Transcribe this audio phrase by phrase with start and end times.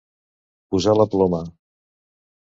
[0.75, 1.43] Posar la ploma.